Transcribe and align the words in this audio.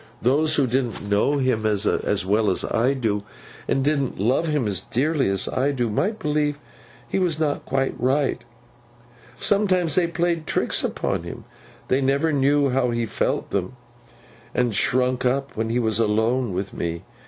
Those 0.23 0.55
who 0.55 0.65
didn't 0.65 1.07
know 1.07 1.37
him 1.37 1.63
as 1.63 2.25
well 2.25 2.49
as 2.49 2.65
I 2.65 2.95
do, 2.95 3.21
and 3.67 3.83
didn't 3.83 4.19
love 4.19 4.47
him 4.47 4.67
as 4.67 4.79
dearly 4.79 5.29
as 5.29 5.47
I 5.47 5.71
do, 5.71 5.91
might 5.91 6.17
believe 6.17 6.57
he 7.07 7.19
was 7.19 7.39
not 7.39 7.67
quite 7.67 7.93
right. 7.99 8.43
Sometimes 9.35 9.93
they 9.93 10.07
played 10.07 10.47
tricks 10.47 10.83
upon 10.83 11.21
him; 11.21 11.43
but 11.87 11.93
they 11.93 12.01
never 12.01 12.33
knew 12.33 12.69
how 12.71 12.89
he 12.89 13.05
felt 13.05 13.51
them, 13.51 13.75
and 14.55 14.73
shrunk 14.73 15.23
up, 15.23 15.55
when 15.55 15.69
he 15.69 15.77
was 15.77 15.99
alone 15.99 16.51
with 16.51 16.73
me. 16.73 17.03